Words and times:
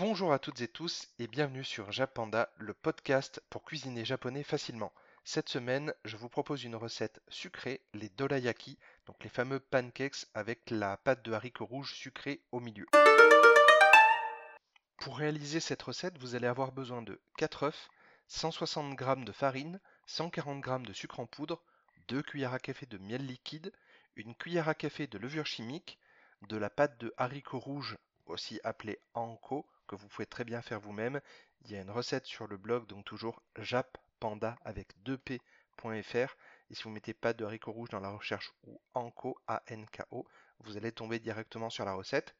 Bonjour 0.00 0.32
à 0.32 0.38
toutes 0.38 0.62
et 0.62 0.68
tous 0.68 1.10
et 1.18 1.26
bienvenue 1.26 1.62
sur 1.62 1.92
Japanda, 1.92 2.48
le 2.56 2.72
podcast 2.72 3.42
pour 3.50 3.62
cuisiner 3.62 4.06
japonais 4.06 4.42
facilement. 4.42 4.94
Cette 5.24 5.50
semaine, 5.50 5.92
je 6.06 6.16
vous 6.16 6.30
propose 6.30 6.64
une 6.64 6.74
recette 6.74 7.20
sucrée, 7.28 7.82
les 7.92 8.08
dorayaki, 8.08 8.78
donc 9.04 9.22
les 9.22 9.28
fameux 9.28 9.60
pancakes 9.60 10.24
avec 10.32 10.70
la 10.70 10.96
pâte 10.96 11.22
de 11.22 11.34
haricots 11.34 11.66
rouges 11.66 11.92
sucrée 11.92 12.40
au 12.50 12.60
milieu. 12.60 12.86
Pour 14.96 15.18
réaliser 15.18 15.60
cette 15.60 15.82
recette, 15.82 16.16
vous 16.16 16.34
allez 16.34 16.46
avoir 16.46 16.72
besoin 16.72 17.02
de 17.02 17.20
4 17.36 17.64
œufs, 17.64 17.90
160 18.28 18.98
g 18.98 19.24
de 19.26 19.32
farine, 19.32 19.80
140 20.06 20.64
g 20.64 20.78
de 20.78 20.94
sucre 20.94 21.20
en 21.20 21.26
poudre, 21.26 21.62
2 22.08 22.22
cuillères 22.22 22.54
à 22.54 22.58
café 22.58 22.86
de 22.86 22.96
miel 22.96 23.26
liquide, 23.26 23.70
une 24.16 24.34
cuillère 24.34 24.70
à 24.70 24.74
café 24.74 25.06
de 25.06 25.18
levure 25.18 25.44
chimique, 25.44 25.98
de 26.48 26.56
la 26.56 26.70
pâte 26.70 26.98
de 26.98 27.12
haricots 27.18 27.58
rouges, 27.58 27.98
aussi 28.24 28.60
appelée 28.64 28.98
anko, 29.12 29.66
vous 29.96 30.08
pouvez 30.08 30.26
très 30.26 30.44
bien 30.44 30.62
faire 30.62 30.80
vous-même. 30.80 31.20
Il 31.62 31.72
y 31.72 31.76
a 31.76 31.80
une 31.80 31.90
recette 31.90 32.26
sur 32.26 32.46
le 32.46 32.56
blog, 32.56 32.86
donc 32.86 33.04
toujours 33.04 33.42
jappanda 33.58 34.56
avec 34.64 34.88
2p.fr. 35.04 36.36
Et 36.70 36.74
si 36.74 36.82
vous 36.82 36.90
mettez 36.90 37.14
pas 37.14 37.32
de 37.32 37.44
haricots 37.44 37.72
rouges 37.72 37.90
dans 37.90 38.00
la 38.00 38.10
recherche 38.10 38.52
ou 38.66 38.80
anko, 38.94 39.38
A-N-K-O, 39.46 40.26
vous 40.60 40.76
allez 40.76 40.92
tomber 40.92 41.18
directement 41.18 41.70
sur 41.70 41.84
la 41.84 41.94
recette. 41.94 42.34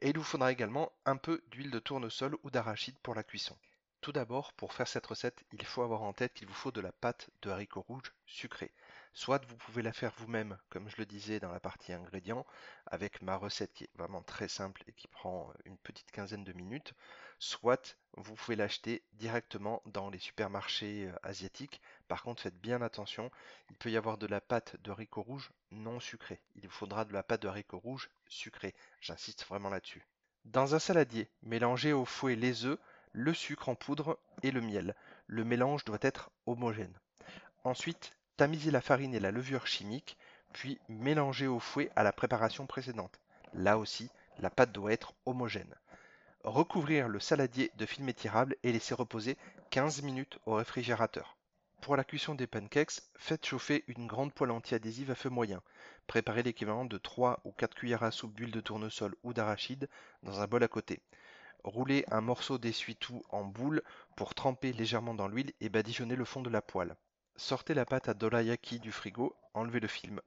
Et 0.00 0.10
il 0.10 0.18
vous 0.18 0.24
faudra 0.24 0.52
également 0.52 0.92
un 1.04 1.16
peu 1.16 1.42
d'huile 1.48 1.70
de 1.70 1.78
tournesol 1.78 2.36
ou 2.42 2.50
d'arachide 2.50 2.98
pour 3.02 3.14
la 3.14 3.22
cuisson. 3.22 3.56
Tout 4.00 4.12
d'abord, 4.12 4.52
pour 4.52 4.72
faire 4.72 4.86
cette 4.86 5.06
recette, 5.06 5.42
il 5.52 5.64
faut 5.64 5.82
avoir 5.82 6.02
en 6.02 6.12
tête 6.12 6.32
qu'il 6.32 6.46
vous 6.46 6.54
faut 6.54 6.70
de 6.70 6.80
la 6.80 6.92
pâte 6.92 7.30
de 7.42 7.50
haricots 7.50 7.82
rouges 7.82 8.14
sucrée. 8.26 8.72
Soit 9.12 9.44
vous 9.46 9.56
pouvez 9.56 9.82
la 9.82 9.92
faire 9.92 10.12
vous-même, 10.18 10.56
comme 10.70 10.88
je 10.88 10.96
le 10.98 11.06
disais 11.06 11.40
dans 11.40 11.50
la 11.50 11.58
partie 11.58 11.92
ingrédients, 11.92 12.46
avec 12.86 13.22
ma 13.22 13.36
recette 13.36 13.72
qui 13.72 13.84
est 13.84 13.96
vraiment 13.96 14.22
très 14.22 14.46
simple 14.46 14.84
et 14.86 14.92
qui 14.92 15.08
prend 15.08 15.52
une 15.64 15.76
petite 15.78 16.12
quinzaine 16.12 16.44
de 16.44 16.52
minutes, 16.52 16.94
soit 17.40 17.96
vous 18.16 18.34
pouvez 18.34 18.54
l'acheter 18.54 19.02
directement 19.14 19.82
dans 19.86 20.10
les 20.10 20.20
supermarchés 20.20 21.08
euh, 21.08 21.16
asiatiques. 21.24 21.80
Par 22.06 22.22
contre, 22.22 22.42
faites 22.42 22.60
bien 22.60 22.82
attention, 22.82 23.32
il 23.70 23.76
peut 23.76 23.90
y 23.90 23.96
avoir 23.96 24.16
de 24.16 24.26
la 24.28 24.40
pâte 24.40 24.76
de 24.82 24.92
haricots 24.92 25.22
rouges 25.22 25.50
non 25.72 25.98
sucrée. 25.98 26.40
Il 26.54 26.68
vous 26.68 26.74
faudra 26.74 27.04
de 27.04 27.12
la 27.12 27.24
pâte 27.24 27.42
de 27.42 27.48
haricots 27.48 27.80
rouges 27.80 28.10
sucrée. 28.28 28.74
J'insiste 29.00 29.44
vraiment 29.46 29.70
là-dessus. 29.70 30.06
Dans 30.44 30.74
un 30.74 30.78
saladier, 30.78 31.28
mélangez 31.42 31.92
au 31.92 32.04
fouet 32.04 32.36
les 32.36 32.64
œufs, 32.64 32.78
le 33.18 33.34
sucre 33.34 33.68
en 33.68 33.74
poudre 33.74 34.16
et 34.44 34.52
le 34.52 34.60
miel. 34.60 34.94
Le 35.26 35.44
mélange 35.44 35.84
doit 35.84 35.98
être 36.02 36.30
homogène. 36.46 36.96
Ensuite, 37.64 38.12
tamisez 38.36 38.70
la 38.70 38.80
farine 38.80 39.12
et 39.12 39.18
la 39.18 39.32
levure 39.32 39.66
chimique, 39.66 40.16
puis 40.52 40.78
mélangez 40.88 41.48
au 41.48 41.58
fouet 41.58 41.90
à 41.96 42.04
la 42.04 42.12
préparation 42.12 42.66
précédente. 42.66 43.18
Là 43.54 43.76
aussi, 43.76 44.08
la 44.38 44.50
pâte 44.50 44.70
doit 44.70 44.92
être 44.92 45.14
homogène. 45.26 45.74
Recouvrir 46.44 47.08
le 47.08 47.18
saladier 47.18 47.72
de 47.76 47.86
film 47.86 48.08
étirable 48.08 48.54
et 48.62 48.70
laisser 48.70 48.94
reposer 48.94 49.36
15 49.70 50.02
minutes 50.02 50.38
au 50.46 50.54
réfrigérateur. 50.54 51.36
Pour 51.80 51.96
la 51.96 52.04
cuisson 52.04 52.36
des 52.36 52.46
pancakes, 52.46 53.00
faites 53.16 53.46
chauffer 53.46 53.82
une 53.88 54.06
grande 54.06 54.32
poêle 54.32 54.52
anti-adhésive 54.52 55.10
à 55.10 55.16
feu 55.16 55.28
moyen. 55.28 55.60
Préparez 56.06 56.44
l'équivalent 56.44 56.84
de 56.84 56.98
3 56.98 57.40
ou 57.44 57.50
4 57.50 57.74
cuillères 57.74 58.04
à 58.04 58.12
soupe 58.12 58.34
d'huile 58.36 58.52
de 58.52 58.60
tournesol 58.60 59.16
ou 59.24 59.32
d'arachide 59.32 59.88
dans 60.22 60.40
un 60.40 60.46
bol 60.46 60.62
à 60.62 60.68
côté. 60.68 61.02
Roulez 61.64 62.04
un 62.10 62.20
morceau 62.20 62.58
d'essuie-tout 62.58 63.22
en 63.30 63.44
boule 63.44 63.82
pour 64.16 64.34
tremper 64.34 64.72
légèrement 64.72 65.14
dans 65.14 65.28
l'huile 65.28 65.52
et 65.60 65.68
badigeonner 65.68 66.16
le 66.16 66.24
fond 66.24 66.40
de 66.40 66.50
la 66.50 66.62
poêle. 66.62 66.96
Sortez 67.36 67.74
la 67.74 67.84
pâte 67.84 68.08
à 68.08 68.14
dorayaki 68.14 68.80
du 68.80 68.92
frigo, 68.92 69.36
enlevez 69.54 69.80
le 69.80 69.88
film. 69.88 70.20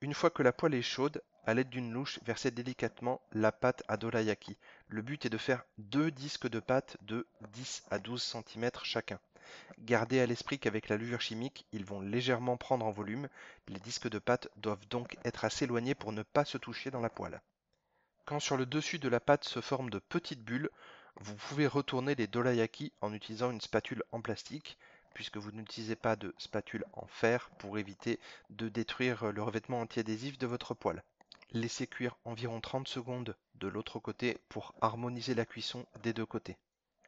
Une 0.00 0.14
fois 0.14 0.30
que 0.30 0.42
la 0.42 0.52
poêle 0.52 0.74
est 0.74 0.82
chaude, 0.82 1.22
à 1.46 1.54
l'aide 1.54 1.68
d'une 1.68 1.92
louche, 1.92 2.18
versez 2.24 2.50
délicatement 2.50 3.20
la 3.32 3.52
pâte 3.52 3.82
à 3.88 3.96
dorayaki. 3.96 4.56
Le 4.88 5.02
but 5.02 5.24
est 5.26 5.30
de 5.30 5.38
faire 5.38 5.64
deux 5.78 6.10
disques 6.10 6.48
de 6.48 6.60
pâte 6.60 6.96
de 7.02 7.26
10 7.52 7.84
à 7.90 7.98
12 7.98 8.22
cm 8.22 8.70
chacun. 8.82 9.18
Gardez 9.78 10.20
à 10.20 10.26
l'esprit 10.26 10.58
qu'avec 10.58 10.88
la 10.88 10.96
levure 10.96 11.20
chimique, 11.20 11.66
ils 11.72 11.84
vont 11.84 12.00
légèrement 12.00 12.56
prendre 12.56 12.86
en 12.86 12.90
volume. 12.90 13.28
Les 13.68 13.80
disques 13.80 14.08
de 14.08 14.18
pâte 14.18 14.48
doivent 14.56 14.86
donc 14.88 15.16
être 15.24 15.44
assez 15.44 15.64
éloignés 15.64 15.94
pour 15.94 16.12
ne 16.12 16.22
pas 16.22 16.44
se 16.44 16.58
toucher 16.58 16.90
dans 16.90 17.00
la 17.00 17.10
poêle. 17.10 17.40
Quand 18.24 18.40
sur 18.40 18.56
le 18.56 18.64
dessus 18.64 18.98
de 18.98 19.08
la 19.08 19.20
pâte 19.20 19.44
se 19.44 19.60
forment 19.60 19.90
de 19.90 19.98
petites 19.98 20.42
bulles, 20.42 20.70
vous 21.16 21.34
pouvez 21.34 21.66
retourner 21.66 22.14
les 22.14 22.26
dorayaki 22.26 22.92
en 23.02 23.12
utilisant 23.12 23.50
une 23.50 23.60
spatule 23.60 24.02
en 24.12 24.20
plastique 24.22 24.78
puisque 25.14 25.36
vous 25.36 25.52
n'utilisez 25.52 25.94
pas 25.94 26.16
de 26.16 26.34
spatule 26.38 26.84
en 26.94 27.06
fer 27.06 27.50
pour 27.58 27.78
éviter 27.78 28.18
de 28.50 28.68
détruire 28.68 29.30
le 29.30 29.42
revêtement 29.42 29.80
antiadhésif 29.80 30.38
de 30.38 30.46
votre 30.46 30.74
poêle. 30.74 31.02
Laissez 31.52 31.86
cuire 31.86 32.16
environ 32.24 32.60
30 32.60 32.88
secondes 32.88 33.36
de 33.56 33.68
l'autre 33.68 34.00
côté 34.00 34.38
pour 34.48 34.74
harmoniser 34.80 35.34
la 35.34 35.46
cuisson 35.46 35.86
des 36.02 36.12
deux 36.12 36.26
côtés. 36.26 36.56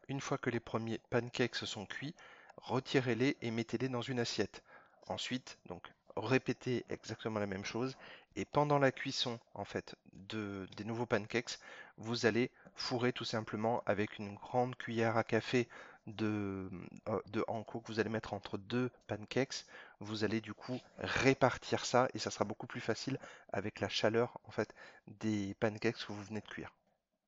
Une 0.09 0.21
fois 0.21 0.39
que 0.39 0.51
les 0.51 0.61
premiers 0.61 1.01
pancakes 1.11 1.57
sont 1.57 1.87
cuits, 1.87 2.15
retirez-les 2.59 3.37
et 3.43 3.51
mettez-les 3.51 3.89
dans 3.89 4.03
une 4.03 4.21
assiette. 4.21 4.63
Ensuite, 5.09 5.59
donc 5.67 5.91
répétez 6.17 6.85
exactement 6.89 7.41
la 7.41 7.47
même 7.47 7.65
chose 7.65 7.97
et 8.37 8.45
pendant 8.45 8.79
la 8.79 8.93
cuisson 8.93 9.41
en 9.55 9.65
fait 9.65 9.97
de, 10.29 10.67
des 10.77 10.85
nouveaux 10.85 11.07
pancakes, 11.07 11.59
vous 11.97 12.27
allez 12.27 12.51
fourrer 12.75 13.13
tout 13.13 13.25
simplement 13.25 13.83
avec 13.87 14.19
une 14.19 14.35
grande 14.35 14.77
cuillère 14.77 15.17
à 15.17 15.25
café 15.25 15.69
de, 16.07 16.71
euh, 17.09 17.21
de 17.27 17.43
que 17.43 17.87
vous 17.87 18.01
allez 18.01 18.11
mettre 18.11 18.33
entre 18.35 18.59
deux 18.59 18.91
pancakes, 19.07 19.65
vous 20.01 20.25
allez 20.25 20.41
du 20.41 20.55
coup 20.55 20.79
répartir 20.99 21.85
ça 21.85 22.09
et 22.15 22.19
ça 22.19 22.31
sera 22.31 22.45
beaucoup 22.45 22.67
plus 22.67 22.81
facile 22.81 23.19
avec 23.53 23.81
la 23.81 23.89
chaleur 23.89 24.39
en 24.45 24.51
fait 24.51 24.73
des 25.07 25.55
pancakes 25.61 26.07
que 26.07 26.13
vous 26.13 26.23
venez 26.23 26.41
de 26.41 26.47
cuire. 26.47 26.73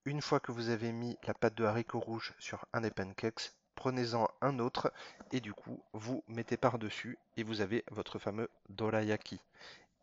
Une 0.04 0.22
fois 0.22 0.40
que 0.40 0.52
vous 0.52 0.68
avez 0.68 0.92
mis 0.92 1.18
la 1.24 1.34
pâte 1.34 1.54
de 1.54 1.64
haricots 1.64 2.00
rouges 2.00 2.34
sur 2.38 2.64
un 2.72 2.80
des 2.80 2.90
pancakes, 2.90 3.52
prenez-en 3.74 4.28
un 4.40 4.58
autre 4.58 4.92
et 5.32 5.40
du 5.40 5.52
coup 5.52 5.82
vous 5.92 6.22
mettez 6.28 6.56
par-dessus 6.56 7.18
et 7.36 7.42
vous 7.42 7.60
avez 7.60 7.84
votre 7.90 8.18
fameux 8.18 8.48
dorayaki. 8.68 9.40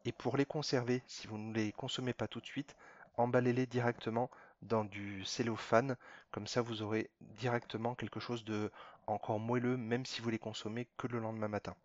Et 0.05 0.11
pour 0.11 0.37
les 0.37 0.45
conserver, 0.45 1.01
si 1.07 1.27
vous 1.27 1.37
ne 1.37 1.53
les 1.53 1.71
consommez 1.71 2.13
pas 2.13 2.27
tout 2.27 2.39
de 2.39 2.45
suite, 2.45 2.75
emballez-les 3.17 3.65
directement 3.65 4.29
dans 4.61 4.83
du 4.83 5.25
cellophane, 5.25 5.97
comme 6.31 6.47
ça 6.47 6.61
vous 6.61 6.81
aurez 6.81 7.09
directement 7.21 7.95
quelque 7.95 8.19
chose 8.19 8.45
de 8.45 8.71
encore 9.07 9.39
moelleux, 9.39 9.77
même 9.77 10.05
si 10.05 10.21
vous 10.21 10.29
les 10.29 10.39
consommez 10.39 10.87
que 10.97 11.07
le 11.07 11.19
lendemain 11.19 11.47
matin. 11.47 11.75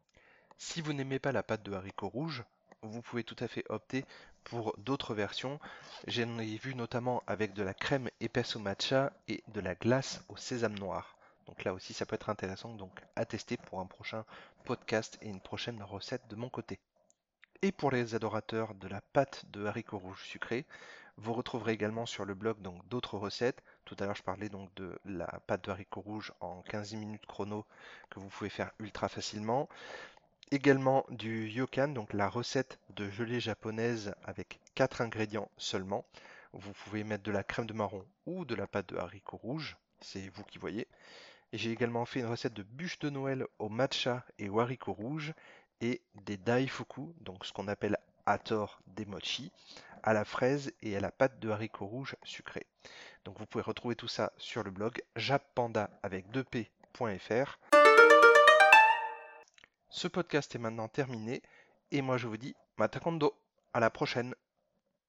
Si 0.58 0.80
vous 0.82 0.92
n'aimez 0.92 1.18
pas 1.18 1.32
la 1.32 1.42
pâte 1.42 1.62
de 1.62 1.72
haricots 1.72 2.08
rouges, 2.08 2.44
vous 2.82 3.02
pouvez 3.02 3.24
tout 3.24 3.36
à 3.40 3.48
fait 3.48 3.64
opter 3.70 4.04
pour 4.44 4.74
d'autres 4.78 5.14
versions. 5.14 5.58
J'en 6.06 6.38
ai 6.38 6.56
vu 6.56 6.74
notamment 6.74 7.22
avec 7.26 7.52
de 7.54 7.62
la 7.62 7.74
crème 7.74 8.10
épaisse 8.20 8.56
au 8.56 8.58
matcha 8.58 9.12
et 9.28 9.42
de 9.48 9.60
la 9.60 9.74
glace 9.74 10.24
au 10.28 10.36
sésame 10.36 10.78
noir. 10.78 11.16
Donc 11.46 11.64
là 11.64 11.74
aussi 11.74 11.94
ça 11.94 12.06
peut 12.06 12.14
être 12.14 12.30
intéressant 12.30 12.74
donc 12.74 13.00
à 13.16 13.24
tester 13.24 13.56
pour 13.56 13.80
un 13.80 13.86
prochain 13.86 14.24
podcast 14.64 15.18
et 15.22 15.28
une 15.28 15.40
prochaine 15.40 15.82
recette 15.82 16.26
de 16.28 16.36
mon 16.36 16.48
côté. 16.48 16.78
Et 17.62 17.72
pour 17.72 17.90
les 17.90 18.14
adorateurs 18.14 18.74
de 18.74 18.88
la 18.88 19.02
pâte 19.02 19.44
de 19.50 19.66
haricots 19.66 19.98
rouges 19.98 20.24
sucrés, 20.24 20.64
vous 21.18 21.34
retrouverez 21.34 21.72
également 21.72 22.06
sur 22.06 22.24
le 22.24 22.32
blog 22.32 22.56
d'autres 22.88 23.18
recettes. 23.18 23.62
Tout 23.84 23.94
à 24.00 24.06
l'heure, 24.06 24.16
je 24.16 24.22
parlais 24.22 24.48
donc 24.48 24.74
de 24.76 24.98
la 25.04 25.26
pâte 25.46 25.64
de 25.64 25.70
haricots 25.70 26.00
rouges 26.00 26.32
en 26.40 26.62
15 26.62 26.94
minutes 26.94 27.26
chrono 27.26 27.66
que 28.08 28.18
vous 28.18 28.28
pouvez 28.28 28.48
faire 28.48 28.70
ultra 28.78 29.10
facilement. 29.10 29.68
Également 30.50 31.04
du 31.10 31.48
yokan, 31.48 31.88
donc 31.88 32.14
la 32.14 32.30
recette 32.30 32.78
de 32.96 33.10
gelée 33.10 33.40
japonaise 33.40 34.14
avec 34.24 34.58
4 34.74 35.02
ingrédients 35.02 35.50
seulement. 35.58 36.06
Vous 36.54 36.72
pouvez 36.72 37.04
mettre 37.04 37.24
de 37.24 37.30
la 37.30 37.44
crème 37.44 37.66
de 37.66 37.74
marron 37.74 38.06
ou 38.24 38.46
de 38.46 38.54
la 38.54 38.66
pâte 38.66 38.88
de 38.88 38.96
haricots 38.96 39.36
rouges, 39.36 39.76
c'est 40.00 40.30
vous 40.30 40.44
qui 40.44 40.56
voyez. 40.56 40.88
Et 41.52 41.58
j'ai 41.58 41.72
également 41.72 42.04
fait 42.06 42.20
une 42.20 42.26
recette 42.26 42.54
de 42.54 42.62
bûche 42.62 43.00
de 43.00 43.10
Noël 43.10 43.44
au 43.58 43.68
matcha 43.68 44.24
et 44.38 44.48
au 44.48 44.60
haricot 44.60 44.92
rouge 44.92 45.34
et 45.80 46.02
des 46.26 46.36
daifuku, 46.36 47.12
donc 47.20 47.44
ce 47.44 47.52
qu'on 47.52 47.68
appelle 47.68 47.98
à 48.26 48.38
tort 48.38 48.80
des 48.86 49.06
mochi, 49.06 49.50
à 50.02 50.12
la 50.12 50.24
fraise 50.24 50.72
et 50.82 50.96
à 50.96 51.00
la 51.00 51.10
pâte 51.10 51.38
de 51.40 51.50
haricots 51.50 51.86
rouges 51.86 52.16
sucrés. 52.22 52.66
Donc 53.24 53.38
vous 53.38 53.46
pouvez 53.46 53.62
retrouver 53.62 53.96
tout 53.96 54.08
ça 54.08 54.32
sur 54.36 54.62
le 54.62 54.70
blog 54.70 55.02
jappanda 55.16 55.90
avec 56.02 56.26
2p.fr. 56.30 57.58
Ce 59.90 60.08
podcast 60.08 60.54
est 60.54 60.58
maintenant 60.58 60.88
terminé 60.88 61.42
et 61.90 62.02
moi 62.02 62.16
je 62.16 62.28
vous 62.28 62.36
dis 62.36 62.54
matakondo, 62.78 63.34
à 63.72 63.80
la 63.80 63.90
prochaine. 63.90 64.34